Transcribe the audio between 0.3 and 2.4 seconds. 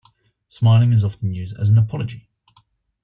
Smiling is often used as an apology.